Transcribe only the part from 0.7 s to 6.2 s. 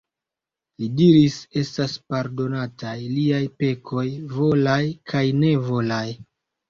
Li diris: "Estas pardonataj liaj pekoj volaj kaj nevolaj."